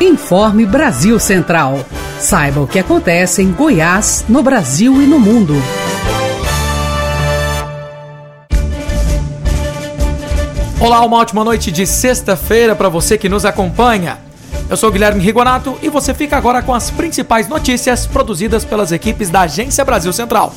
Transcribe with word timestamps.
Informe 0.00 0.66
Brasil 0.66 1.18
Central. 1.18 1.80
Saiba 2.20 2.60
o 2.60 2.66
que 2.66 2.78
acontece 2.78 3.40
em 3.40 3.50
Goiás, 3.50 4.26
no 4.28 4.42
Brasil 4.42 5.00
e 5.00 5.06
no 5.06 5.18
mundo. 5.18 5.54
Olá, 10.78 11.00
uma 11.00 11.16
ótima 11.16 11.42
noite 11.42 11.72
de 11.72 11.86
sexta-feira 11.86 12.76
para 12.76 12.90
você 12.90 13.16
que 13.16 13.26
nos 13.26 13.46
acompanha. 13.46 14.18
Eu 14.68 14.76
sou 14.76 14.92
Guilherme 14.92 15.22
Rigonato 15.22 15.78
e 15.80 15.88
você 15.88 16.12
fica 16.12 16.36
agora 16.36 16.60
com 16.60 16.74
as 16.74 16.90
principais 16.90 17.48
notícias 17.48 18.06
produzidas 18.06 18.66
pelas 18.66 18.92
equipes 18.92 19.30
da 19.30 19.42
Agência 19.42 19.82
Brasil 19.82 20.12
Central. 20.12 20.52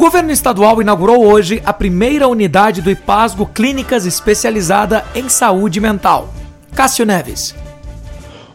O 0.00 0.08
governo 0.08 0.30
estadual 0.30 0.80
inaugurou 0.80 1.26
hoje 1.26 1.60
a 1.62 1.74
primeira 1.74 2.26
unidade 2.26 2.80
do 2.80 2.90
IPASGO 2.90 3.44
Clínicas 3.44 4.06
especializada 4.06 5.04
em 5.14 5.28
saúde 5.28 5.78
mental. 5.78 6.32
Cássio 6.74 7.04
Neves. 7.04 7.54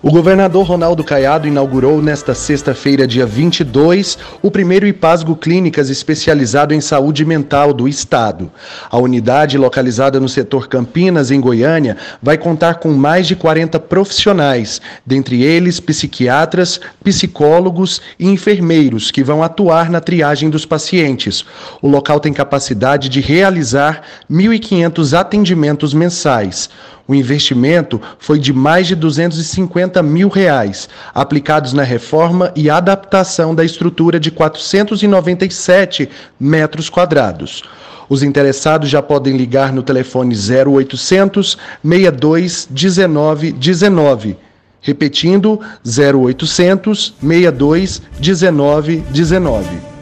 O 0.08 0.12
governador 0.12 0.68
Ronaldo 0.68 1.04
Caiado 1.04 1.48
inaugurou 1.48 2.00
nesta 2.00 2.36
sexta-feira, 2.36 3.08
dia 3.08 3.26
22, 3.26 4.20
o 4.40 4.52
primeiro 4.52 4.86
IPASGO 4.86 5.36
Clínicas 5.36 5.90
especializado 5.90 6.76
em 6.76 6.80
saúde 6.80 7.26
mental 7.26 7.74
do 7.74 7.88
estado. 7.88 8.52
A 8.88 9.00
unidade, 9.00 9.58
localizada 9.58 10.20
no 10.20 10.30
setor 10.30 10.68
Campinas, 10.68 11.32
em 11.32 11.42
Goiânia, 11.42 11.98
vai 12.22 12.38
contar 12.38 12.76
com 12.76 12.94
mais 12.94 13.26
de 13.26 13.36
40 13.36 13.80
profissionais, 13.80 14.80
dentre 15.04 15.42
eles 15.42 15.80
psiquiatras, 15.80 16.80
psicólogos 17.04 18.00
e 18.20 18.28
enfermeiros 18.28 19.10
que 19.10 19.24
vão 19.24 19.42
atuar 19.42 19.90
na 19.90 20.00
triagem 20.00 20.52
dos 20.52 20.68
pacientes. 20.68 21.44
O 21.82 21.88
local 21.88 22.20
tem 22.20 22.32
capacidade 22.32 23.10
de 23.10 23.22
realizar 23.22 24.04
1.500 24.30 25.18
atendimentos 25.18 25.96
mensais. 25.96 26.70
O 27.08 27.14
investimento 27.14 28.02
foi 28.18 28.40
de 28.40 28.52
mais 28.52 28.88
de 28.88 28.96
250 28.96 30.02
mil 30.02 30.28
reais, 30.28 30.90
aplicados 31.14 31.72
na 31.72 31.84
reforma 31.84 32.52
e 32.56 32.68
adaptação 32.68 33.54
da 33.54 33.64
estrutura 33.64 34.20
de 34.20 34.32
497 34.32 36.10
metros 36.40 36.90
quadrados. 36.90 37.62
Os 38.10 38.24
interessados 38.24 38.90
já 38.90 39.02
podem 39.02 39.38
ligar 39.38 39.72
no 39.72 39.84
telefone 39.84 40.36
0800 40.36 41.58
62 41.84 42.68
19 42.72 43.52
19. 43.52 44.38
Repetindo, 44.82 45.60
0800 45.86 47.16
62 47.20 48.02
19 48.20 48.98
19. 49.12 49.95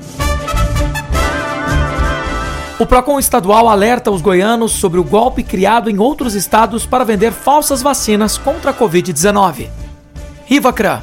O 2.84 2.86
Procon 2.86 3.18
estadual 3.18 3.70
alerta 3.70 4.12
os 4.12 4.22
goianos 4.22 4.74
sobre 4.74 5.00
o 5.00 5.06
golpe 5.06 5.42
criado 5.42 5.90
em 5.90 6.00
outros 6.00 6.36
estados 6.36 6.86
para 6.86 7.06
vender 7.06 7.32
falsas 7.32 7.82
vacinas 7.82 8.38
contra 8.38 8.72
a 8.72 8.74
Covid-19. 8.74 9.70
Rivacran. 10.46 11.02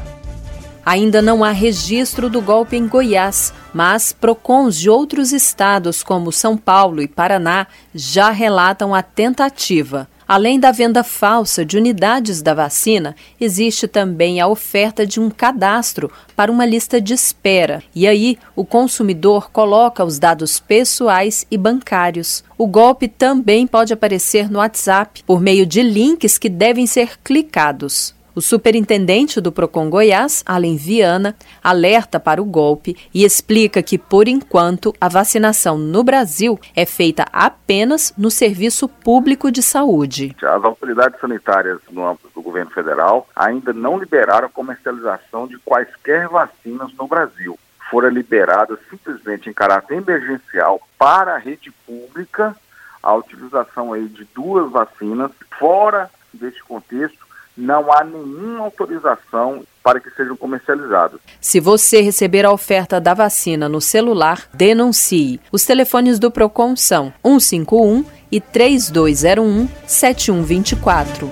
Ainda 0.85 1.23
não 1.23 1.43
há 1.43 1.53
registro 1.53 2.29
do 2.29 2.43
golpe 2.43 2.77
em 2.77 2.87
Goiás, 2.87 3.55
mas 3.73 4.13
PROCONs 4.13 4.77
de 4.77 4.91
outros 4.91 5.33
estados, 5.33 6.03
como 6.03 6.31
São 6.31 6.55
Paulo 6.55 7.01
e 7.01 7.09
Paraná, 7.09 7.67
já 7.95 8.29
relatam 8.29 8.95
a 8.95 9.03
tentativa. 9.03 10.07
Além 10.31 10.61
da 10.61 10.71
venda 10.71 11.03
falsa 11.03 11.65
de 11.65 11.77
unidades 11.77 12.41
da 12.41 12.55
vacina, 12.55 13.17
existe 13.41 13.89
também 13.89 14.41
a 14.41 14.47
oferta 14.47 15.05
de 15.05 15.19
um 15.19 15.29
cadastro 15.29 16.09
para 16.37 16.53
uma 16.53 16.65
lista 16.65 17.01
de 17.01 17.13
espera. 17.13 17.83
E 17.93 18.07
aí, 18.07 18.39
o 18.55 18.65
consumidor 18.65 19.51
coloca 19.51 20.05
os 20.05 20.21
dados 20.21 20.61
pessoais 20.61 21.45
e 21.51 21.59
bancários. 21.59 22.45
O 22.57 22.69
golpe 22.69 23.09
também 23.09 23.67
pode 23.67 23.93
aparecer 23.93 24.49
no 24.49 24.61
WhatsApp 24.61 25.25
por 25.25 25.41
meio 25.41 25.67
de 25.67 25.83
links 25.83 26.39
que 26.39 26.49
devem 26.49 26.87
ser 26.87 27.19
clicados. 27.25 28.15
O 28.41 28.43
superintendente 28.43 29.39
do 29.39 29.53
Procon 29.53 29.91
Goiás, 29.91 30.43
Além 30.47 30.75
Viana, 30.75 31.37
alerta 31.63 32.19
para 32.19 32.41
o 32.41 32.45
golpe 32.47 32.97
e 33.13 33.23
explica 33.23 33.83
que, 33.83 33.99
por 33.99 34.27
enquanto, 34.27 34.95
a 34.99 35.11
vacinação 35.11 35.77
no 35.77 36.03
Brasil 36.03 36.59
é 36.75 36.87
feita 36.87 37.27
apenas 37.31 38.15
no 38.17 38.31
serviço 38.31 38.89
público 38.89 39.53
de 39.53 39.63
saúde. 39.63 40.35
As 40.43 40.65
autoridades 40.65 41.21
sanitárias 41.21 41.81
no 41.91 42.09
âmbito 42.09 42.31
do 42.35 42.41
governo 42.41 42.71
federal 42.71 43.29
ainda 43.37 43.75
não 43.75 43.99
liberaram 43.99 44.47
a 44.47 44.51
comercialização 44.51 45.47
de 45.47 45.59
quaisquer 45.59 46.27
vacinas 46.27 46.91
no 46.95 47.07
Brasil. 47.07 47.59
Foram 47.91 48.09
liberadas 48.09 48.79
simplesmente 48.89 49.51
em 49.51 49.53
caráter 49.53 49.99
emergencial 49.99 50.81
para 50.99 51.35
a 51.35 51.39
rede 51.39 51.71
pública 51.87 52.57
a 53.03 53.15
utilização 53.15 53.93
aí 53.93 54.09
de 54.09 54.25
duas 54.35 54.73
vacinas. 54.73 55.31
Fora 55.59 56.11
deste 56.33 56.65
contexto, 56.65 57.29
não 57.57 57.93
há 57.93 58.05
nenhuma 58.05 58.65
autorização 58.65 59.65
para 59.83 60.01
que 60.01 60.11
sejam 60.11 60.37
comercializados. 60.37 61.21
Se 61.41 61.59
você 61.59 62.01
receber 62.01 62.45
a 62.45 62.53
oferta 62.53 63.01
da 63.01 63.15
vacina 63.15 63.69
no 63.69 63.81
celular, 63.81 64.49
denuncie. 64.53 65.41
Os 65.51 65.65
telefones 65.65 66.19
do 66.19 66.31
Procon 66.31 66.77
são 66.77 67.13
151 67.25 68.05
e 68.31 68.41
3201 68.41 69.69
7124. 69.87 71.31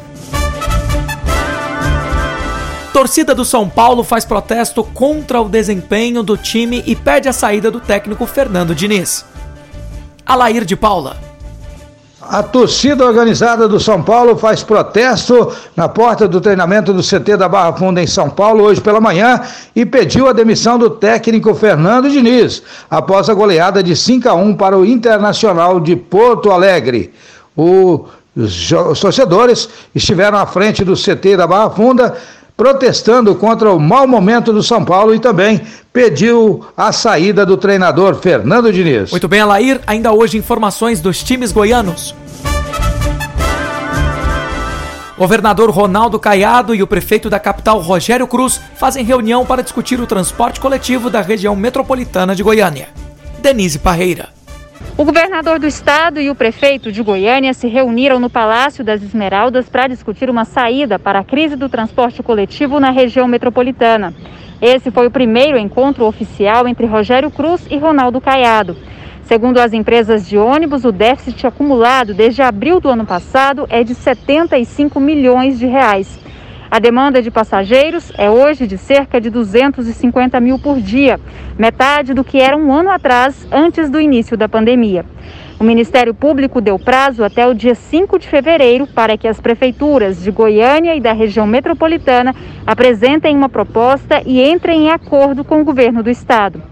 Torcida 2.92 3.32
do 3.34 3.44
São 3.44 3.68
Paulo 3.68 4.02
faz 4.02 4.24
protesto 4.24 4.82
contra 4.82 5.40
o 5.40 5.48
desempenho 5.48 6.22
do 6.22 6.36
time 6.36 6.82
e 6.84 6.96
pede 6.96 7.28
a 7.28 7.32
saída 7.32 7.70
do 7.70 7.80
técnico 7.80 8.26
Fernando 8.26 8.74
Diniz. 8.74 9.24
Alair 10.26 10.64
de 10.64 10.74
Paula. 10.74 11.27
A 12.30 12.42
torcida 12.42 13.06
organizada 13.06 13.66
do 13.66 13.80
São 13.80 14.02
Paulo 14.02 14.36
faz 14.36 14.62
protesto 14.62 15.50
na 15.74 15.88
porta 15.88 16.28
do 16.28 16.42
treinamento 16.42 16.92
do 16.92 17.02
CT 17.02 17.38
da 17.38 17.48
Barra 17.48 17.72
Funda 17.72 18.02
em 18.02 18.06
São 18.06 18.28
Paulo 18.28 18.64
hoje 18.64 18.82
pela 18.82 19.00
manhã 19.00 19.40
e 19.74 19.86
pediu 19.86 20.28
a 20.28 20.34
demissão 20.34 20.78
do 20.78 20.90
técnico 20.90 21.54
Fernando 21.54 22.10
Diniz 22.10 22.62
após 22.90 23.30
a 23.30 23.34
goleada 23.34 23.82
de 23.82 23.96
5 23.96 24.28
a 24.28 24.34
1 24.34 24.54
para 24.56 24.76
o 24.76 24.84
Internacional 24.84 25.80
de 25.80 25.96
Porto 25.96 26.50
Alegre. 26.50 27.14
O, 27.56 28.04
os, 28.36 28.72
os 28.72 29.00
torcedores 29.00 29.66
estiveram 29.94 30.36
à 30.36 30.44
frente 30.44 30.84
do 30.84 30.92
CT 30.92 31.34
da 31.34 31.46
Barra 31.46 31.70
Funda 31.70 32.14
protestando 32.58 33.36
contra 33.36 33.72
o 33.72 33.78
mau 33.78 34.04
momento 34.08 34.52
do 34.52 34.64
São 34.64 34.84
Paulo 34.84 35.14
e 35.14 35.20
também 35.20 35.62
pediu 35.92 36.66
a 36.76 36.90
saída 36.90 37.46
do 37.46 37.56
treinador 37.56 38.16
Fernando 38.16 38.72
Diniz. 38.72 39.12
Muito 39.12 39.28
bem, 39.28 39.40
Alair, 39.40 39.80
ainda 39.86 40.12
hoje 40.12 40.36
informações 40.36 41.00
dos 41.00 41.22
times 41.22 41.52
goianos. 41.52 42.16
Governador 45.16 45.70
Ronaldo 45.70 46.18
Caiado 46.18 46.74
e 46.74 46.82
o 46.82 46.86
prefeito 46.86 47.30
da 47.30 47.38
capital 47.38 47.78
Rogério 47.78 48.26
Cruz 48.26 48.60
fazem 48.76 49.04
reunião 49.04 49.46
para 49.46 49.62
discutir 49.62 50.00
o 50.00 50.06
transporte 50.06 50.58
coletivo 50.58 51.08
da 51.08 51.20
região 51.20 51.54
metropolitana 51.54 52.34
de 52.34 52.42
Goiânia. 52.42 52.88
Denise 53.40 53.78
Parreira. 53.78 54.37
O 54.98 55.04
governador 55.04 55.60
do 55.60 55.66
estado 55.68 56.20
e 56.20 56.28
o 56.28 56.34
prefeito 56.34 56.90
de 56.90 57.04
Goiânia 57.04 57.54
se 57.54 57.68
reuniram 57.68 58.18
no 58.18 58.28
Palácio 58.28 58.82
das 58.82 59.00
Esmeraldas 59.00 59.68
para 59.68 59.86
discutir 59.86 60.28
uma 60.28 60.44
saída 60.44 60.98
para 60.98 61.20
a 61.20 61.24
crise 61.24 61.54
do 61.54 61.68
transporte 61.68 62.20
coletivo 62.20 62.80
na 62.80 62.90
região 62.90 63.28
metropolitana. 63.28 64.12
Esse 64.60 64.90
foi 64.90 65.06
o 65.06 65.10
primeiro 65.12 65.56
encontro 65.56 66.04
oficial 66.04 66.66
entre 66.66 66.84
Rogério 66.84 67.30
Cruz 67.30 67.64
e 67.70 67.76
Ronaldo 67.76 68.20
Caiado. 68.20 68.76
Segundo 69.22 69.58
as 69.58 69.72
empresas 69.72 70.28
de 70.28 70.36
ônibus, 70.36 70.84
o 70.84 70.90
déficit 70.90 71.46
acumulado 71.46 72.12
desde 72.12 72.42
abril 72.42 72.80
do 72.80 72.88
ano 72.88 73.06
passado 73.06 73.68
é 73.70 73.84
de 73.84 73.94
75 73.94 74.98
milhões 74.98 75.60
de 75.60 75.66
reais. 75.66 76.18
A 76.70 76.78
demanda 76.78 77.22
de 77.22 77.30
passageiros 77.30 78.12
é 78.18 78.28
hoje 78.28 78.66
de 78.66 78.76
cerca 78.76 79.18
de 79.18 79.30
250 79.30 80.38
mil 80.38 80.58
por 80.58 80.78
dia, 80.78 81.18
metade 81.58 82.12
do 82.12 82.22
que 82.22 82.38
era 82.38 82.54
um 82.56 82.70
ano 82.70 82.90
atrás, 82.90 83.48
antes 83.50 83.88
do 83.88 83.98
início 83.98 84.36
da 84.36 84.50
pandemia. 84.50 85.02
O 85.58 85.64
Ministério 85.64 86.12
Público 86.12 86.60
deu 86.60 86.78
prazo 86.78 87.24
até 87.24 87.46
o 87.46 87.54
dia 87.54 87.74
5 87.74 88.18
de 88.18 88.28
fevereiro 88.28 88.86
para 88.86 89.16
que 89.16 89.26
as 89.26 89.40
prefeituras 89.40 90.22
de 90.22 90.30
Goiânia 90.30 90.94
e 90.94 91.00
da 91.00 91.12
região 91.12 91.46
metropolitana 91.46 92.34
apresentem 92.66 93.34
uma 93.34 93.48
proposta 93.48 94.22
e 94.26 94.44
entrem 94.44 94.84
em 94.84 94.90
acordo 94.90 95.42
com 95.44 95.62
o 95.62 95.64
governo 95.64 96.02
do 96.02 96.10
estado. 96.10 96.62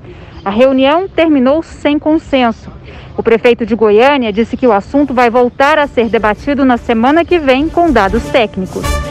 A 0.44 0.50
reunião 0.50 1.08
terminou 1.08 1.62
sem 1.62 1.98
consenso. 1.98 2.70
O 3.16 3.22
prefeito 3.22 3.64
de 3.64 3.74
Goiânia 3.74 4.30
disse 4.30 4.58
que 4.58 4.66
o 4.66 4.72
assunto 4.72 5.14
vai 5.14 5.30
voltar 5.30 5.78
a 5.78 5.86
ser 5.86 6.10
debatido 6.10 6.66
na 6.66 6.76
semana 6.76 7.24
que 7.24 7.38
vem 7.38 7.68
com 7.68 7.90
dados 7.90 8.22
técnicos. 8.24 9.05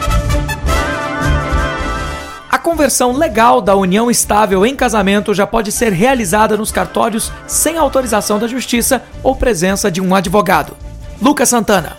Conversão 2.66 3.12
legal 3.12 3.60
da 3.60 3.76
união 3.76 4.10
estável 4.10 4.66
em 4.66 4.74
casamento 4.74 5.32
já 5.32 5.46
pode 5.46 5.70
ser 5.70 5.92
realizada 5.92 6.56
nos 6.56 6.72
cartórios 6.72 7.30
sem 7.46 7.78
autorização 7.78 8.40
da 8.40 8.48
justiça 8.48 9.04
ou 9.22 9.36
presença 9.36 9.88
de 9.88 10.00
um 10.00 10.12
advogado. 10.16 10.76
Lucas 11.22 11.48
Santana. 11.48 11.96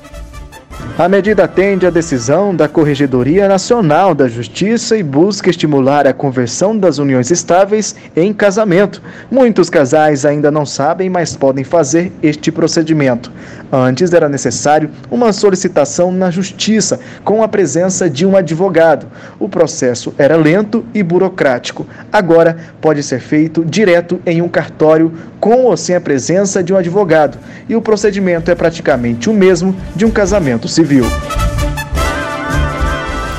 A 0.98 1.08
medida 1.08 1.44
atende 1.44 1.86
à 1.86 1.92
decisão 1.92 2.56
da 2.56 2.68
Corregedoria 2.68 3.48
Nacional 3.48 4.16
da 4.16 4.28
Justiça 4.28 4.98
e 4.98 5.04
busca 5.04 5.48
estimular 5.48 6.08
a 6.08 6.14
conversão 6.14 6.76
das 6.76 6.98
uniões 6.98 7.30
estáveis 7.30 7.96
em 8.16 8.34
casamento. 8.34 9.00
Muitos 9.30 9.70
casais 9.70 10.26
ainda 10.26 10.50
não 10.50 10.66
sabem, 10.66 11.08
mas 11.08 11.36
podem 11.36 11.64
fazer 11.64 12.12
este 12.24 12.52
procedimento. 12.52 13.32
Antes 13.72 14.12
era 14.12 14.28
necessário 14.28 14.90
uma 15.12 15.32
solicitação 15.32 16.12
na 16.12 16.32
Justiça 16.32 17.00
com 17.24 17.44
a 17.44 17.48
presença 17.48 18.10
de 18.10 18.26
um 18.26 18.36
advogado. 18.36 19.06
O 19.38 19.48
processo 19.48 20.16
era 20.18 20.36
lento 20.36 20.84
e 20.96 21.04
burocrático. 21.04 21.86
Agora 22.12 22.58
pode 22.82 23.04
ser 23.04 23.20
feito 23.20 23.64
direto 23.64 24.20
em 24.26 24.42
um 24.42 24.50
cartório 24.50 25.14
com 25.40 25.66
ou 25.66 25.78
sem 25.78 25.96
a 25.96 26.02
presença 26.02 26.64
de 26.64 26.74
um 26.74 26.78
advogado. 26.78 27.38
E 27.70 27.76
o 27.76 27.82
procedimento 27.84 28.50
é 28.50 28.56
praticamente 28.56 29.30
o 29.30 29.34
mesmo 29.34 29.76
de 29.96 30.04
um 30.04 30.10
casamento 30.10 30.68
civil. 30.68 30.87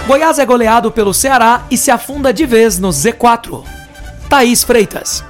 Goiás 0.07 0.39
é 0.39 0.45
goleado 0.45 0.93
pelo 0.93 1.15
Ceará 1.15 1.67
e 1.71 1.79
se 1.79 1.91
afunda 1.91 2.33
de 2.33 2.45
vez 2.45 2.79
no 2.79 2.89
Z4. 2.89 3.65
Thaís 4.29 4.63
Freitas. 4.63 5.25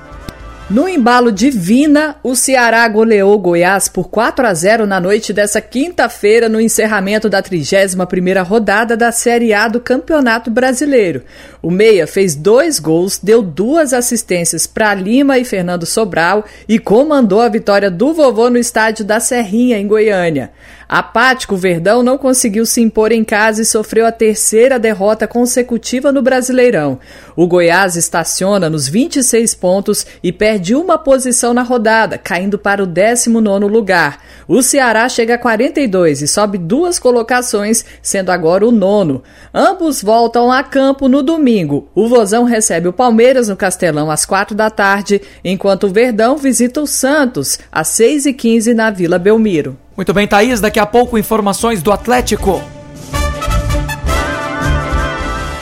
No 0.70 0.86
embalo 0.86 1.32
Divina, 1.32 2.16
o 2.22 2.36
Ceará 2.36 2.86
goleou 2.88 3.38
Goiás 3.38 3.88
por 3.88 4.10
4 4.10 4.46
a 4.46 4.52
0 4.52 4.86
na 4.86 5.00
noite 5.00 5.32
dessa 5.32 5.62
quinta-feira 5.62 6.46
no 6.46 6.60
encerramento 6.60 7.26
da 7.26 7.42
31ª 7.42 8.44
rodada 8.44 8.94
da 8.94 9.10
Série 9.10 9.54
A 9.54 9.66
do 9.66 9.80
Campeonato 9.80 10.50
Brasileiro. 10.50 11.22
O 11.62 11.70
Meia 11.70 12.06
fez 12.06 12.34
dois 12.34 12.78
gols, 12.78 13.18
deu 13.18 13.40
duas 13.40 13.94
assistências 13.94 14.66
para 14.66 14.92
Lima 14.92 15.38
e 15.38 15.44
Fernando 15.44 15.86
Sobral 15.86 16.44
e 16.68 16.78
comandou 16.78 17.40
a 17.40 17.48
vitória 17.48 17.90
do 17.90 18.12
vovô 18.12 18.50
no 18.50 18.58
estádio 18.58 19.06
da 19.06 19.20
Serrinha, 19.20 19.78
em 19.78 19.86
Goiânia. 19.86 20.50
Apático, 20.88 21.54
Verdão 21.54 22.02
não 22.02 22.16
conseguiu 22.16 22.64
se 22.64 22.80
impor 22.80 23.12
em 23.12 23.22
casa 23.22 23.60
e 23.60 23.64
sofreu 23.66 24.06
a 24.06 24.12
terceira 24.12 24.78
derrota 24.78 25.28
consecutiva 25.28 26.10
no 26.10 26.22
Brasileirão. 26.22 26.98
O 27.36 27.46
Goiás 27.46 27.94
estaciona 27.94 28.70
nos 28.70 28.88
26 28.88 29.54
pontos 29.54 30.06
e 30.22 30.32
perde 30.32 30.74
uma 30.74 30.96
posição 30.96 31.52
na 31.52 31.60
rodada, 31.60 32.16
caindo 32.16 32.58
para 32.58 32.82
o 32.82 32.86
19 32.86 33.66
lugar. 33.66 34.22
O 34.48 34.62
Ceará 34.62 35.06
chega 35.10 35.34
a 35.34 35.38
42 35.38 36.22
e 36.22 36.26
sobe 36.26 36.56
duas 36.56 36.98
colocações, 36.98 37.84
sendo 38.00 38.30
agora 38.30 38.66
o 38.66 38.72
nono. 38.72 39.22
Ambos 39.52 40.02
voltam 40.02 40.50
a 40.50 40.62
campo 40.62 41.06
no 41.06 41.22
domingo. 41.22 41.90
O 41.94 42.08
Vozão 42.08 42.44
recebe 42.44 42.88
o 42.88 42.94
Palmeiras 42.94 43.48
no 43.48 43.56
Castelão 43.56 44.10
às 44.10 44.24
4 44.24 44.56
da 44.56 44.70
tarde, 44.70 45.20
enquanto 45.44 45.84
o 45.84 45.92
Verdão 45.92 46.38
visita 46.38 46.80
o 46.80 46.86
Santos 46.86 47.58
às 47.70 47.88
6 47.88 48.24
e 48.24 48.32
15 48.32 48.72
na 48.72 48.90
Vila 48.90 49.18
Belmiro. 49.18 49.76
Muito 49.98 50.14
bem, 50.14 50.28
Thaís, 50.28 50.60
daqui 50.60 50.78
a 50.78 50.86
pouco 50.86 51.18
informações 51.18 51.82
do 51.82 51.90
Atlético. 51.90 52.62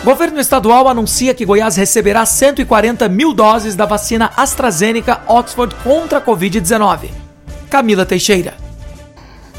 Governo 0.04 0.38
estadual 0.38 0.88
anuncia 0.88 1.32
que 1.32 1.46
Goiás 1.46 1.74
receberá 1.76 2.26
140 2.26 3.08
mil 3.08 3.32
doses 3.32 3.74
da 3.74 3.86
vacina 3.86 4.30
AstraZeneca 4.36 5.22
Oxford 5.26 5.74
contra 5.76 6.18
a 6.18 6.20
Covid-19. 6.20 7.08
Camila 7.70 8.04
Teixeira. 8.04 8.65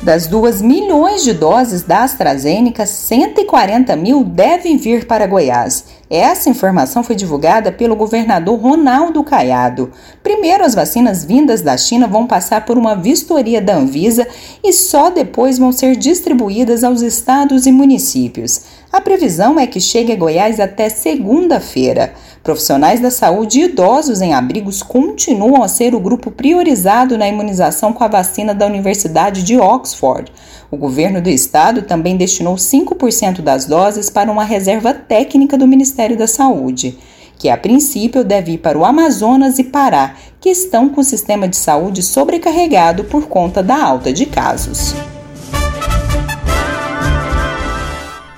Das 0.02 0.28
2 0.28 0.62
milhões 0.62 1.24
de 1.24 1.34
doses 1.34 1.82
da 1.82 2.04
AstraZeneca, 2.04 2.86
140 2.86 3.96
mil 3.96 4.24
devem 4.24 4.78
vir 4.78 5.08
para 5.08 5.26
Goiás. 5.26 5.86
Essa 6.08 6.50
informação 6.50 7.04
foi 7.04 7.16
divulgada 7.16 7.72
pelo 7.72 7.96
governador 7.96 8.60
Ronaldo 8.60 9.24
Caiado. 9.24 9.92
Primeiro, 10.22 10.64
as 10.64 10.76
vacinas 10.76 11.26
vindas 11.26 11.62
da 11.62 11.76
China 11.76 12.08
vão 12.08 12.28
passar 12.28 12.64
por 12.64 12.78
uma 12.78 12.96
vistoria 12.96 13.60
da 13.60 13.76
Anvisa 13.76 14.28
e 14.64 14.72
só 14.72 15.10
depois 15.10 15.58
vão 15.58 15.72
ser 15.72 15.96
distribuídas 15.96 16.84
aos 16.84 17.02
estados 17.02 17.66
e 17.66 17.72
municípios. 17.72 18.62
A 18.92 19.02
previsão 19.02 19.60
é 19.60 19.68
que 19.68 19.82
chegue 19.82 20.14
a 20.14 20.16
Goiás 20.16 20.60
até 20.62 20.88
segunda-feira. 20.88 22.14
Profissionais 22.42 23.02
da 23.02 23.12
saúde 23.12 23.60
e 23.60 23.64
idosos 23.66 24.22
em 24.22 24.34
abrigos 24.34 24.82
continuam 24.82 25.62
a 25.62 25.68
ser 25.68 25.94
o 25.94 26.00
grupo 26.00 26.32
priorizado 26.32 27.18
na 27.18 27.28
imunização 27.28 27.92
com 27.92 28.04
a 28.06 28.08
vacina 28.08 28.56
da 28.56 28.66
Universidade 28.66 29.44
de 29.44 29.58
Oxford. 29.60 30.32
O 30.72 30.78
governo 30.78 31.22
do 31.22 31.30
estado 31.30 31.82
também 31.82 32.16
destinou 32.16 32.56
5% 32.56 33.42
das 33.42 33.66
doses 33.66 34.10
para 34.10 34.32
uma 34.32 34.46
reserva 34.46 34.94
técnica 34.94 35.58
do 35.58 35.68
Ministério 35.68 36.18
da 36.18 36.28
Saúde, 36.28 36.98
que 37.38 37.50
a 37.50 37.58
princípio 37.58 38.24
deve 38.24 38.54
ir 38.54 38.58
para 38.60 38.78
o 38.78 38.86
Amazonas 38.86 39.60
e 39.60 39.66
Pará, 39.66 40.16
que 40.40 40.50
estão 40.50 40.88
com 40.88 41.02
o 41.02 41.04
sistema 41.04 41.46
de 41.46 41.58
saúde 41.58 42.02
sobrecarregado 42.02 43.04
por 43.04 43.28
conta 43.28 43.62
da 43.62 43.84
alta 43.84 44.14
de 44.14 44.26
casos. 44.26 44.96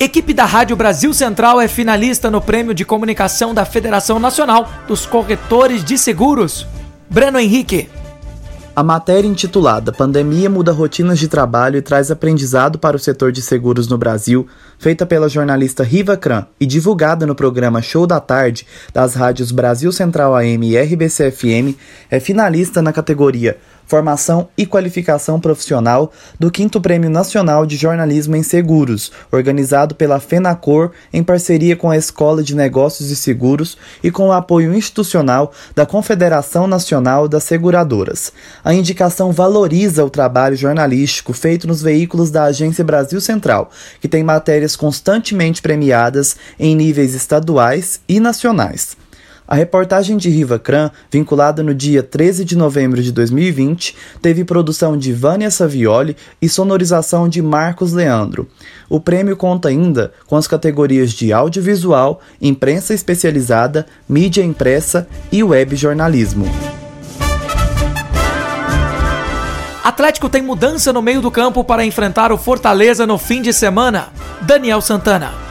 Equipe 0.02 0.34
da 0.34 0.46
Rádio 0.46 0.78
Brasil 0.78 1.14
Central 1.14 1.60
é 1.60 1.68
finalista 1.68 2.32
no 2.32 2.40
Prêmio 2.40 2.74
de 2.74 2.86
Comunicação 2.86 3.54
da 3.54 3.66
Federação 3.66 4.18
Nacional 4.18 4.66
dos 4.88 5.06
Corretores 5.06 5.84
de 5.84 5.98
Seguros. 5.98 6.66
Breno 7.10 7.38
Henrique. 7.38 7.90
A 8.74 8.82
matéria 8.82 9.28
intitulada 9.28 9.92
Pandemia 9.92 10.50
muda 10.50 10.72
rotinas 10.72 11.20
de 11.20 11.28
trabalho 11.28 11.76
e 11.76 11.82
traz 11.82 12.10
aprendizado 12.10 12.80
para 12.80 12.96
o 12.96 13.00
setor 13.00 13.34
de 13.34 13.42
seguros 13.42 13.90
no 13.90 13.98
Brasil, 13.98 14.48
feita 14.78 15.06
pela 15.06 15.28
jornalista 15.28 15.84
Riva 15.84 16.16
Kran 16.16 16.46
e 16.58 16.66
divulgada 16.66 17.26
no 17.26 17.36
programa 17.36 17.82
Show 17.82 18.08
da 18.08 18.22
Tarde 18.22 18.66
das 18.94 19.16
rádios 19.16 19.52
Brasil 19.52 19.92
Central 19.92 20.34
AM 20.34 20.66
e 20.66 20.78
RBC 20.78 21.30
FM, 21.30 21.76
é 22.10 22.22
finalista 22.22 22.82
na 22.82 22.94
categoria 22.94 23.58
Formação 23.90 24.50
e 24.56 24.68
Qualificação 24.68 25.40
Profissional 25.40 26.12
do 26.40 26.52
5 26.56 26.80
Prêmio 26.80 27.10
Nacional 27.10 27.66
de 27.66 27.76
Jornalismo 27.76 28.36
em 28.36 28.44
Seguros, 28.44 29.12
organizado 29.32 29.96
pela 29.96 30.20
FENACOR 30.20 30.92
em 31.12 31.24
parceria 31.24 31.76
com 31.76 31.90
a 31.90 31.98
Escola 31.98 32.44
de 32.44 32.56
Negócios 32.56 33.10
e 33.10 33.16
Seguros 33.16 33.80
e 34.04 34.12
com 34.12 34.28
o 34.28 34.32
apoio 34.32 34.76
institucional 34.76 35.52
da 35.76 35.88
Confederação 35.88 36.68
Nacional 36.68 37.28
das 37.28 37.46
Seguradoras. 37.46 38.32
A 38.64 38.76
indicação 38.76 39.32
valoriza 39.32 40.06
o 40.06 40.10
trabalho 40.10 40.56
jornalístico 40.56 41.34
feito 41.34 41.68
nos 41.68 41.82
veículos 41.82 42.30
da 42.30 42.44
Agência 42.44 42.84
Brasil 42.84 43.20
Central, 43.20 43.72
que 44.00 44.08
tem 44.08 44.24
matérias 44.24 44.76
constantemente 44.76 45.64
premiadas 45.64 46.38
em 46.60 46.76
níveis 46.76 47.16
estaduais 47.16 48.00
e 48.08 48.20
nacionais. 48.20 48.99
A 49.52 49.56
reportagem 49.56 50.16
de 50.16 50.30
Riva 50.30 50.60
Kran, 50.60 50.92
vinculada 51.10 51.64
no 51.64 51.74
dia 51.74 52.04
13 52.04 52.46
de 52.46 52.56
novembro 52.56 53.02
de 53.02 53.12
2020, 53.12 53.96
teve 54.22 54.46
produção 54.46 54.96
de 54.96 55.12
Vânia 55.12 55.50
Savioli 55.50 56.16
e 56.40 56.48
sonorização 56.48 57.28
de 57.28 57.42
Marcos 57.42 57.92
Leandro. 57.92 58.48
O 58.88 59.00
prêmio 59.00 59.36
conta 59.36 59.70
ainda 59.70 60.14
com 60.28 60.36
as 60.36 60.46
categorias 60.46 61.10
de 61.10 61.34
audiovisual, 61.34 62.22
imprensa 62.40 62.94
especializada, 62.94 63.88
mídia 64.08 64.44
impressa 64.44 65.08
e 65.32 65.44
web 65.44 65.76
jornalismo. 65.76 66.46
Atlético 69.84 70.30
tem 70.30 70.44
mudança 70.44 70.94
no 70.94 71.02
meio 71.02 71.24
do 71.24 71.32
campo 71.32 71.64
para 71.64 71.84
enfrentar 71.84 72.32
o 72.32 72.38
Fortaleza 72.38 73.08
no 73.08 73.18
fim 73.18 73.42
de 73.42 73.52
semana. 73.52 74.10
Daniel 74.42 74.80
Santana. 74.80 75.49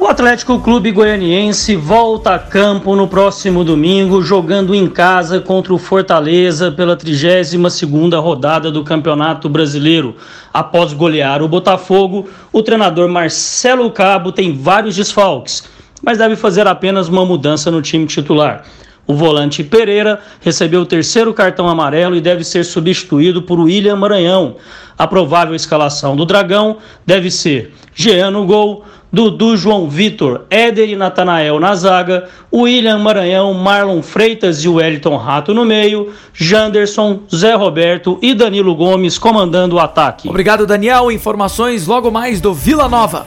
O 0.00 0.06
Atlético 0.06 0.60
Clube 0.60 0.92
Goianiense 0.92 1.74
volta 1.74 2.32
a 2.32 2.38
campo 2.38 2.94
no 2.94 3.08
próximo 3.08 3.64
domingo, 3.64 4.22
jogando 4.22 4.72
em 4.72 4.86
casa 4.86 5.40
contra 5.40 5.74
o 5.74 5.78
Fortaleza 5.78 6.70
pela 6.70 6.96
32ª 6.96 8.22
rodada 8.22 8.70
do 8.70 8.84
Campeonato 8.84 9.48
Brasileiro. 9.48 10.14
Após 10.54 10.92
golear 10.92 11.42
o 11.42 11.48
Botafogo, 11.48 12.28
o 12.52 12.62
treinador 12.62 13.08
Marcelo 13.08 13.90
Cabo 13.90 14.30
tem 14.30 14.56
vários 14.56 14.94
desfalques, 14.94 15.64
mas 16.00 16.18
deve 16.18 16.36
fazer 16.36 16.68
apenas 16.68 17.08
uma 17.08 17.26
mudança 17.26 17.68
no 17.68 17.82
time 17.82 18.06
titular. 18.06 18.62
O 19.04 19.14
volante 19.14 19.64
Pereira 19.64 20.20
recebeu 20.40 20.82
o 20.82 20.86
terceiro 20.86 21.32
cartão 21.32 21.66
amarelo 21.66 22.14
e 22.14 22.20
deve 22.20 22.44
ser 22.44 22.62
substituído 22.62 23.40
por 23.40 23.58
William 23.58 23.96
Maranhão. 23.96 24.56
A 24.98 25.06
provável 25.06 25.54
escalação 25.54 26.14
do 26.14 26.26
Dragão 26.26 26.76
deve 27.06 27.30
ser 27.30 27.72
Jean 27.94 28.30
no 28.30 28.44
gol, 28.44 28.84
Dudu 29.12 29.56
João 29.56 29.88
Vitor, 29.88 30.44
Éder 30.50 30.90
e 30.90 30.96
Natanael 30.96 31.58
na 31.58 31.74
zaga, 31.74 32.28
William 32.52 32.98
Maranhão, 32.98 33.54
Marlon 33.54 34.02
Freitas 34.02 34.62
e 34.62 34.68
Wellington 34.68 35.16
Rato 35.16 35.54
no 35.54 35.64
meio, 35.64 36.12
Janderson, 36.34 37.20
Zé 37.34 37.54
Roberto 37.54 38.18
e 38.20 38.34
Danilo 38.34 38.74
Gomes 38.74 39.18
comandando 39.18 39.76
o 39.76 39.78
ataque. 39.78 40.28
Obrigado, 40.28 40.66
Daniel. 40.66 41.10
Informações 41.10 41.86
logo 41.86 42.10
mais 42.10 42.40
do 42.40 42.52
Vila 42.52 42.88
Nova. 42.88 43.26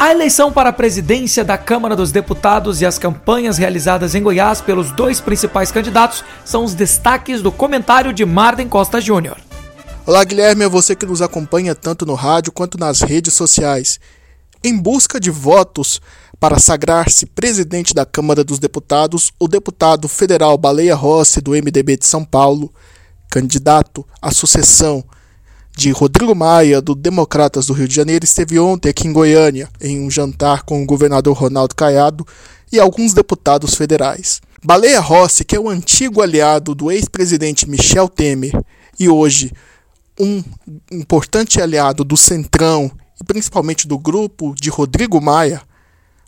A 0.00 0.12
eleição 0.12 0.50
para 0.50 0.70
a 0.70 0.72
presidência 0.72 1.44
da 1.44 1.58
Câmara 1.58 1.94
dos 1.94 2.10
Deputados 2.10 2.80
e 2.80 2.86
as 2.86 2.98
campanhas 2.98 3.58
realizadas 3.58 4.14
em 4.14 4.22
Goiás 4.22 4.60
pelos 4.60 4.90
dois 4.90 5.20
principais 5.20 5.70
candidatos 5.70 6.24
são 6.42 6.64
os 6.64 6.72
destaques 6.72 7.42
do 7.42 7.52
comentário 7.52 8.10
de 8.10 8.24
Marden 8.24 8.66
Costa 8.66 8.98
Júnior. 8.98 9.36
Olá, 10.06 10.24
Guilherme, 10.24 10.64
é 10.64 10.68
você 10.68 10.96
que 10.96 11.04
nos 11.04 11.20
acompanha 11.20 11.74
tanto 11.74 12.06
no 12.06 12.14
rádio 12.14 12.50
quanto 12.50 12.78
nas 12.78 13.02
redes 13.02 13.34
sociais. 13.34 14.00
Em 14.64 14.76
busca 14.76 15.20
de 15.20 15.30
votos 15.30 16.00
para 16.40 16.58
sagrar-se 16.58 17.26
presidente 17.26 17.92
da 17.92 18.06
Câmara 18.06 18.42
dos 18.42 18.58
Deputados, 18.58 19.30
o 19.38 19.46
deputado 19.46 20.08
federal 20.08 20.56
Baleia 20.56 20.94
Rossi, 20.94 21.42
do 21.42 21.50
MDB 21.50 21.98
de 21.98 22.06
São 22.06 22.24
Paulo, 22.24 22.72
candidato 23.30 24.04
à 24.22 24.32
sucessão 24.32 25.04
de 25.76 25.90
Rodrigo 25.90 26.34
Maia, 26.34 26.80
do 26.80 26.94
Democratas 26.94 27.66
do 27.66 27.74
Rio 27.74 27.86
de 27.86 27.94
Janeiro, 27.94 28.24
esteve 28.24 28.58
ontem 28.58 28.88
aqui 28.88 29.06
em 29.06 29.12
Goiânia, 29.12 29.68
em 29.80 30.00
um 30.00 30.10
jantar 30.10 30.62
com 30.62 30.82
o 30.82 30.86
governador 30.86 31.36
Ronaldo 31.36 31.74
Caiado 31.74 32.26
e 32.72 32.80
alguns 32.80 33.12
deputados 33.12 33.74
federais. 33.74 34.40
Baleia 34.64 35.00
Rossi, 35.00 35.44
que 35.44 35.54
é 35.54 35.60
o 35.60 35.68
antigo 35.68 36.22
aliado 36.22 36.74
do 36.74 36.90
ex-presidente 36.90 37.68
Michel 37.68 38.08
Temer 38.08 38.52
e 38.98 39.08
hoje 39.08 39.52
um 40.20 40.44
importante 40.92 41.62
aliado 41.62 42.04
do 42.04 42.14
Centrão 42.14 42.90
e 43.18 43.24
principalmente 43.24 43.88
do 43.88 43.98
grupo 43.98 44.54
de 44.54 44.68
Rodrigo 44.68 45.18
Maia, 45.18 45.62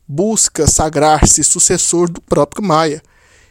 busca 0.09 0.67
sagrar-se 0.67 1.45
sucessor 1.45 2.11
do 2.11 2.21
próprio 2.23 2.67
Maia 2.67 3.03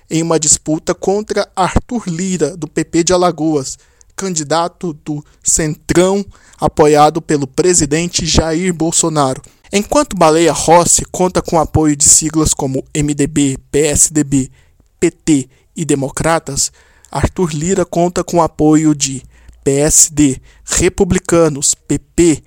em 0.09 0.23
uma 0.23 0.39
disputa 0.39 0.95
contra 0.95 1.49
Arthur 1.55 2.03
Lira, 2.07 2.57
do 2.57 2.67
PP 2.67 3.03
de 3.03 3.13
Alagoas, 3.13 3.77
candidato 4.15 4.93
do 5.05 5.23
Centrão, 5.43 6.25
apoiado 6.59 7.21
pelo 7.21 7.47
presidente 7.47 8.25
Jair 8.25 8.73
Bolsonaro. 8.73 9.41
Enquanto 9.71 10.17
Baleia 10.17 10.51
Rossi 10.51 11.05
conta 11.11 11.41
com 11.41 11.59
apoio 11.59 11.95
de 11.95 12.03
siglas 12.03 12.53
como 12.53 12.83
MDB, 12.95 13.57
PSDB, 13.71 14.51
PT 14.99 15.47
e 15.75 15.85
Democratas, 15.85 16.71
Arthur 17.09 17.53
Lira 17.53 17.85
conta 17.85 18.23
com 18.23 18.41
apoio 18.41 18.93
de 18.93 19.23
PSD, 19.63 20.41
Republicanos, 20.63 21.73
PP 21.73 22.43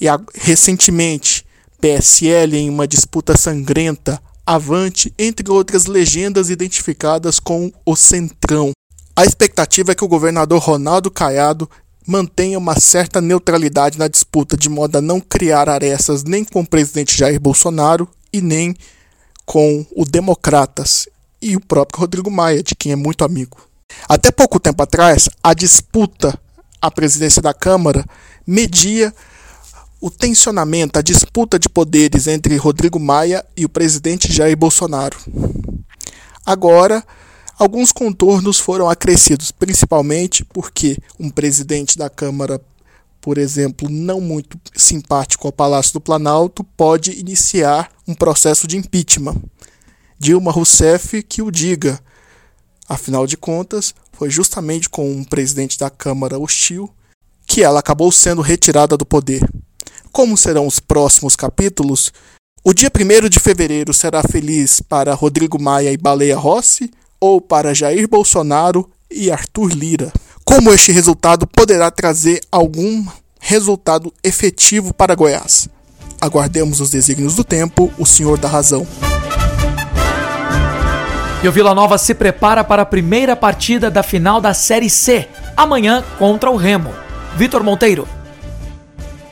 e 0.00 0.06
recentemente 0.34 1.46
PSL 1.80 2.56
em 2.56 2.70
uma 2.70 2.86
disputa 2.86 3.36
sangrenta, 3.36 4.20
Avante, 4.46 5.12
entre 5.18 5.50
outras 5.50 5.86
legendas 5.86 6.50
identificadas 6.50 7.40
com 7.40 7.72
o 7.84 7.96
Centrão. 7.96 8.70
A 9.16 9.24
expectativa 9.24 9.90
é 9.90 9.94
que 9.94 10.04
o 10.04 10.08
governador 10.08 10.60
Ronaldo 10.60 11.10
Caiado 11.10 11.68
mantenha 12.06 12.58
uma 12.58 12.78
certa 12.78 13.20
neutralidade 13.20 13.98
na 13.98 14.06
disputa, 14.06 14.56
de 14.56 14.68
modo 14.68 14.96
a 14.96 15.00
não 15.00 15.20
criar 15.20 15.68
arestas 15.68 16.22
nem 16.22 16.44
com 16.44 16.60
o 16.60 16.66
presidente 16.66 17.18
Jair 17.18 17.40
Bolsonaro 17.40 18.08
e 18.32 18.40
nem 18.40 18.76
com 19.44 19.84
o 19.96 20.04
Democratas 20.04 21.08
e 21.42 21.56
o 21.56 21.60
próprio 21.60 22.00
Rodrigo 22.00 22.30
Maia, 22.30 22.62
de 22.62 22.74
quem 22.74 22.92
é 22.92 22.96
muito 22.96 23.24
amigo. 23.24 23.56
Até 24.08 24.30
pouco 24.30 24.60
tempo 24.60 24.82
atrás, 24.82 25.28
a 25.42 25.52
disputa 25.52 26.38
à 26.80 26.90
presidência 26.90 27.42
da 27.42 27.52
Câmara 27.52 28.04
media 28.46 29.12
o 30.00 30.10
tensionamento, 30.10 30.98
a 30.98 31.02
disputa 31.02 31.58
de 31.58 31.68
poderes 31.68 32.26
entre 32.26 32.56
Rodrigo 32.56 33.00
Maia 33.00 33.44
e 33.56 33.64
o 33.64 33.68
presidente 33.68 34.32
Jair 34.32 34.56
Bolsonaro. 34.56 35.16
Agora, 36.44 37.02
alguns 37.58 37.90
contornos 37.90 38.60
foram 38.60 38.88
acrescidos, 38.88 39.50
principalmente 39.50 40.44
porque 40.44 40.96
um 41.18 41.30
presidente 41.30 41.98
da 41.98 42.10
Câmara, 42.10 42.60
por 43.20 43.38
exemplo, 43.38 43.88
não 43.90 44.20
muito 44.20 44.58
simpático 44.76 45.48
ao 45.48 45.52
Palácio 45.52 45.94
do 45.94 46.00
Planalto, 46.00 46.62
pode 46.62 47.18
iniciar 47.18 47.90
um 48.06 48.14
processo 48.14 48.66
de 48.66 48.76
impeachment. 48.76 49.36
Dilma 50.18 50.52
Rousseff 50.52 51.22
que 51.22 51.42
o 51.42 51.50
diga. 51.50 51.98
Afinal 52.88 53.26
de 53.26 53.36
contas, 53.36 53.94
foi 54.12 54.30
justamente 54.30 54.88
com 54.88 55.10
um 55.10 55.24
presidente 55.24 55.78
da 55.78 55.90
Câmara 55.90 56.38
hostil 56.38 56.90
que 57.46 57.62
ela 57.62 57.80
acabou 57.80 58.10
sendo 58.10 58.42
retirada 58.42 58.96
do 58.96 59.06
poder. 59.06 59.48
Como 60.12 60.36
serão 60.36 60.66
os 60.66 60.80
próximos 60.80 61.36
capítulos? 61.36 62.12
O 62.64 62.72
dia 62.72 62.90
1 62.90 63.28
de 63.28 63.38
fevereiro 63.38 63.94
será 63.94 64.22
feliz 64.22 64.80
para 64.80 65.14
Rodrigo 65.14 65.60
Maia 65.60 65.92
e 65.92 65.96
Baleia 65.96 66.36
Rossi 66.36 66.90
ou 67.20 67.40
para 67.40 67.74
Jair 67.74 68.08
Bolsonaro 68.08 68.90
e 69.10 69.30
Arthur 69.30 69.72
Lira? 69.72 70.12
Como 70.44 70.72
este 70.72 70.90
resultado 70.90 71.46
poderá 71.46 71.90
trazer 71.90 72.40
algum 72.50 73.06
resultado 73.38 74.12
efetivo 74.22 74.92
para 74.92 75.14
Goiás? 75.14 75.68
Aguardemos 76.20 76.80
os 76.80 76.90
desígnios 76.90 77.34
do 77.34 77.44
tempo, 77.44 77.92
o 77.98 78.06
Senhor 78.06 78.38
da 78.38 78.48
Razão. 78.48 78.86
E 81.46 81.48
o 81.48 81.52
Vila 81.52 81.72
Nova 81.72 81.96
se 81.96 82.12
prepara 82.12 82.64
para 82.64 82.82
a 82.82 82.84
primeira 82.84 83.36
partida 83.36 83.88
da 83.88 84.02
final 84.02 84.40
da 84.40 84.52
Série 84.52 84.90
C, 84.90 85.28
amanhã 85.56 86.04
contra 86.18 86.50
o 86.50 86.56
Remo. 86.56 86.92
Vitor 87.36 87.62
Monteiro. 87.62 88.08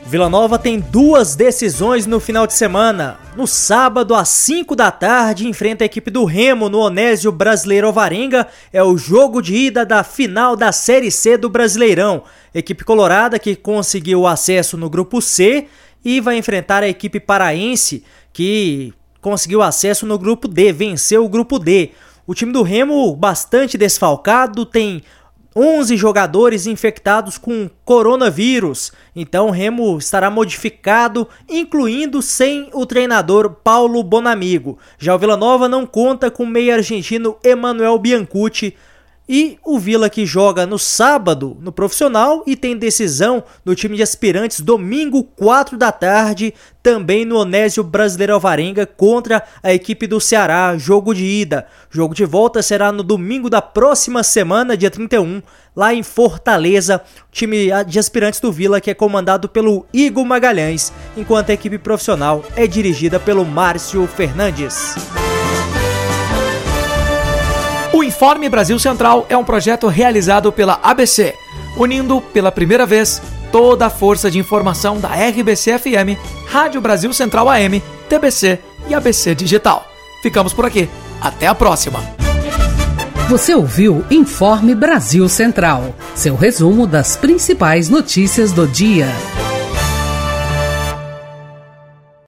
Vila 0.05 0.29
Nova 0.29 0.57
tem 0.57 0.79
duas 0.79 1.35
decisões 1.35 2.05
no 2.05 2.21
final 2.21 2.47
de 2.47 2.53
semana. 2.53 3.19
No 3.35 3.45
sábado, 3.45 4.15
às 4.15 4.29
5 4.29 4.77
da 4.77 4.91
tarde, 4.91 5.45
enfrenta 5.45 5.83
a 5.83 5.87
equipe 5.87 6.09
do 6.09 6.23
Remo 6.23 6.69
no 6.69 6.79
Onésio 6.79 7.33
Brasileiro 7.33 7.87
Alvarenga. 7.87 8.47
É 8.71 8.81
o 8.81 8.97
jogo 8.97 9.41
de 9.41 9.53
ida 9.53 9.85
da 9.85 10.01
final 10.01 10.55
da 10.55 10.71
Série 10.71 11.11
C 11.11 11.37
do 11.37 11.49
Brasileirão. 11.49 12.23
Equipe 12.53 12.85
colorada 12.85 13.37
que 13.37 13.57
conseguiu 13.57 14.25
acesso 14.25 14.77
no 14.77 14.89
grupo 14.89 15.21
C 15.21 15.67
e 16.05 16.21
vai 16.21 16.37
enfrentar 16.37 16.81
a 16.81 16.87
equipe 16.87 17.19
paraense 17.19 18.05
que 18.31 18.93
conseguiu 19.19 19.63
acesso 19.63 20.05
no 20.05 20.19
grupo 20.19 20.47
D, 20.47 20.71
venceu 20.71 21.25
o 21.25 21.29
grupo 21.29 21.57
D. 21.57 21.89
O 22.27 22.33
time 22.33 22.51
do 22.51 22.63
Remo 22.63 23.15
bastante 23.15 23.77
desfalcado, 23.77 24.65
tem 24.65 25.03
11 25.55 25.95
jogadores 25.95 26.65
infectados 26.65 27.37
com 27.37 27.69
coronavírus. 27.85 28.91
Então 29.15 29.47
o 29.47 29.51
Remo 29.51 29.97
estará 29.97 30.31
modificado, 30.31 31.27
incluindo 31.47 32.21
sem 32.23 32.67
o 32.73 32.83
treinador 32.85 33.51
Paulo 33.63 34.03
Bonamigo. 34.03 34.79
Já 34.97 35.13
o 35.13 35.19
Vila 35.19 35.37
Nova 35.37 35.69
não 35.69 35.85
conta 35.85 36.31
com 36.31 36.43
o 36.43 36.47
meio 36.47 36.73
argentino 36.73 37.37
Emanuel 37.43 37.99
Biancucci 37.99 38.75
e 39.27 39.57
o 39.65 39.79
Vila 39.79 40.09
que 40.09 40.25
joga 40.25 40.65
no 40.65 40.77
sábado 40.77 41.57
no 41.59 41.71
profissional 41.71 42.43
e 42.45 42.55
tem 42.55 42.77
decisão 42.77 43.43
no 43.63 43.75
time 43.75 43.97
de 43.97 44.03
aspirantes 44.03 44.59
domingo 44.59 45.23
4 45.23 45.77
da 45.77 45.91
tarde, 45.91 46.53
também 46.83 47.25
no 47.25 47.37
Onésio 47.37 47.83
Brasileiro 47.83 48.33
Alvarenga 48.33 48.85
contra 48.85 49.43
a 49.63 49.73
equipe 49.73 50.05
do 50.05 50.21
Ceará, 50.21 50.77
jogo 50.77 51.13
de 51.13 51.25
ida. 51.25 51.65
Jogo 51.89 52.13
de 52.13 52.25
volta 52.25 52.61
será 52.61 52.91
no 52.91 53.01
domingo 53.01 53.49
da 53.49 53.61
próxima 53.61 54.21
semana, 54.21 54.77
dia 54.77 54.91
31, 54.91 55.41
lá 55.75 55.93
em 55.93 56.03
Fortaleza, 56.03 57.01
time 57.31 57.69
de 57.87 57.97
aspirantes 57.97 58.39
do 58.39 58.51
Vila 58.51 58.79
que 58.79 58.91
é 58.91 58.93
comandado 58.93 59.49
pelo 59.49 59.87
Igor 59.91 60.23
Magalhães, 60.23 60.93
enquanto 61.17 61.49
a 61.49 61.53
equipe 61.53 61.79
profissional 61.79 62.45
é 62.55 62.67
dirigida 62.67 63.19
pelo 63.19 63.43
Márcio 63.43 64.05
Fernandes. 64.05 65.24
O 67.95 68.03
Informe 68.03 68.49
Brasil 68.49 68.77
Central 68.77 69.25
é 69.29 69.37
um 69.37 69.43
projeto 69.45 69.87
realizado 69.87 70.51
pela 70.51 70.77
ABC, 70.83 71.33
unindo 71.77 72.19
pela 72.19 72.51
primeira 72.51 72.85
vez 72.85 73.21
toda 73.53 73.85
a 73.85 73.89
força 73.89 74.29
de 74.29 74.37
informação 74.37 74.99
da 74.99 75.07
RBC 75.07 75.79
FM, 75.79 76.19
Rádio 76.45 76.81
Brasil 76.81 77.13
Central 77.13 77.49
AM, 77.49 77.81
TBC 78.09 78.59
e 78.89 78.93
ABC 78.93 79.33
Digital. 79.33 79.87
Ficamos 80.21 80.51
por 80.51 80.65
aqui. 80.65 80.89
Até 81.21 81.47
a 81.47 81.55
próxima. 81.55 82.03
Você 83.29 83.55
ouviu 83.55 84.03
Informe 84.11 84.75
Brasil 84.75 85.29
Central, 85.29 85.95
seu 86.13 86.35
resumo 86.35 86.85
das 86.85 87.15
principais 87.15 87.87
notícias 87.87 88.51
do 88.51 88.67
dia. 88.67 89.07